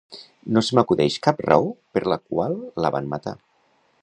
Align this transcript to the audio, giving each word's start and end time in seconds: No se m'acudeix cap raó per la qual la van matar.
No 0.55 0.63
se 0.67 0.77
m'acudeix 0.79 1.17
cap 1.29 1.43
raó 1.49 1.69
per 1.99 2.05
la 2.15 2.21
qual 2.31 2.59
la 2.87 2.97
van 2.97 3.13
matar. 3.17 3.37